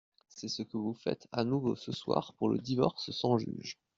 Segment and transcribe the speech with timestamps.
[0.29, 3.77] C’est ce que vous faites à nouveau ce soir pour le divorce sans juge.